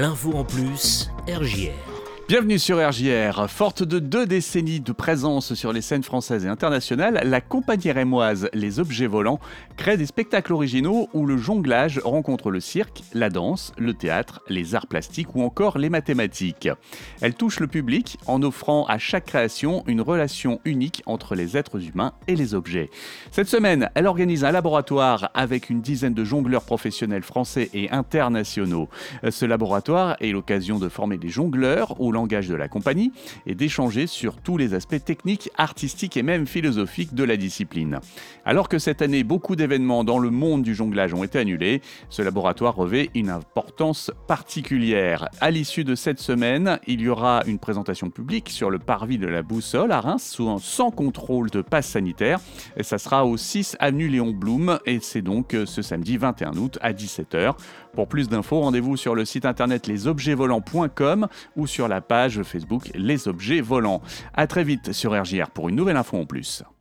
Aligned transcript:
L'info 0.00 0.32
en 0.32 0.44
plus, 0.44 1.10
RJR. 1.28 1.99
Bienvenue 2.30 2.60
sur 2.60 2.76
RJR. 2.78 3.50
Forte 3.50 3.82
de 3.82 3.98
deux 3.98 4.24
décennies 4.24 4.78
de 4.78 4.92
présence 4.92 5.54
sur 5.54 5.72
les 5.72 5.80
scènes 5.80 6.04
françaises 6.04 6.44
et 6.44 6.48
internationales, 6.48 7.20
la 7.24 7.40
compagnie 7.40 7.90
rémoise 7.90 8.48
Les 8.52 8.78
Objets 8.78 9.08
Volants 9.08 9.40
crée 9.76 9.96
des 9.96 10.06
spectacles 10.06 10.52
originaux 10.52 11.08
où 11.12 11.26
le 11.26 11.36
jonglage 11.36 11.98
rencontre 12.04 12.52
le 12.52 12.60
cirque, 12.60 13.02
la 13.14 13.30
danse, 13.30 13.72
le 13.78 13.94
théâtre, 13.94 14.42
les 14.48 14.76
arts 14.76 14.86
plastiques 14.86 15.34
ou 15.34 15.42
encore 15.42 15.76
les 15.76 15.90
mathématiques. 15.90 16.68
Elle 17.20 17.34
touche 17.34 17.58
le 17.58 17.66
public 17.66 18.16
en 18.28 18.44
offrant 18.44 18.84
à 18.84 18.98
chaque 18.98 19.26
création 19.26 19.82
une 19.88 20.00
relation 20.00 20.60
unique 20.64 21.02
entre 21.06 21.34
les 21.34 21.56
êtres 21.56 21.84
humains 21.84 22.12
et 22.28 22.36
les 22.36 22.54
objets. 22.54 22.90
Cette 23.32 23.48
semaine, 23.48 23.90
elle 23.96 24.06
organise 24.06 24.44
un 24.44 24.52
laboratoire 24.52 25.32
avec 25.34 25.68
une 25.68 25.80
dizaine 25.80 26.14
de 26.14 26.22
jongleurs 26.22 26.62
professionnels 26.62 27.24
français 27.24 27.70
et 27.74 27.90
internationaux. 27.90 28.88
Ce 29.28 29.46
laboratoire 29.46 30.14
est 30.20 30.30
l'occasion 30.30 30.78
de 30.78 30.88
former 30.88 31.18
des 31.18 31.28
jongleurs 31.28 32.00
langage 32.20 32.48
de 32.48 32.54
la 32.54 32.68
compagnie 32.68 33.12
et 33.46 33.54
d'échanger 33.54 34.06
sur 34.06 34.36
tous 34.36 34.58
les 34.58 34.74
aspects 34.74 35.02
techniques, 35.02 35.50
artistiques 35.56 36.18
et 36.18 36.22
même 36.22 36.46
philosophiques 36.46 37.14
de 37.14 37.24
la 37.24 37.36
discipline. 37.36 37.98
Alors 38.44 38.68
que 38.68 38.78
cette 38.78 39.00
année, 39.00 39.24
beaucoup 39.24 39.56
d'événements 39.56 40.04
dans 40.04 40.18
le 40.18 40.30
monde 40.30 40.62
du 40.62 40.74
jonglage 40.74 41.14
ont 41.14 41.24
été 41.24 41.38
annulés, 41.38 41.80
ce 42.10 42.20
laboratoire 42.20 42.74
revêt 42.74 43.08
une 43.14 43.30
importance 43.30 44.10
particulière. 44.26 45.28
À 45.40 45.50
l'issue 45.50 45.84
de 45.84 45.94
cette 45.94 46.20
semaine, 46.20 46.78
il 46.86 47.00
y 47.00 47.08
aura 47.08 47.42
une 47.46 47.58
présentation 47.58 48.10
publique 48.10 48.50
sur 48.50 48.68
le 48.68 48.78
parvis 48.78 49.18
de 49.18 49.26
la 49.26 49.42
Boussole 49.42 49.92
à 49.92 50.00
Reims, 50.00 50.38
sans 50.60 50.90
contrôle 50.90 51.48
de 51.50 51.62
passe 51.62 51.88
sanitaire. 51.88 52.40
Et 52.76 52.82
ça 52.82 52.98
sera 52.98 53.24
au 53.24 53.36
6 53.36 53.76
avenue 53.80 54.08
Léon 54.08 54.32
Blum 54.32 54.78
et 54.84 54.98
c'est 55.00 55.22
donc 55.22 55.56
ce 55.64 55.82
samedi 55.82 56.18
21 56.18 56.56
août 56.58 56.78
à 56.82 56.92
17h. 56.92 57.54
Pour 57.94 58.06
plus 58.06 58.28
d'infos, 58.28 58.60
rendez-vous 58.60 58.96
sur 58.96 59.14
le 59.14 59.24
site 59.24 59.44
internet 59.44 59.88
lesobjetsvolants.com 59.88 61.26
ou 61.56 61.66
sur 61.66 61.88
la 61.88 62.00
page 62.10 62.42
Facebook 62.42 62.90
Les 62.96 63.28
Objets 63.28 63.60
Volants. 63.60 64.02
A 64.34 64.48
très 64.48 64.64
vite 64.64 64.90
sur 64.90 65.12
RJR 65.12 65.48
pour 65.54 65.68
une 65.68 65.76
nouvelle 65.76 65.96
info 65.96 66.18
en 66.18 66.26
plus. 66.26 66.64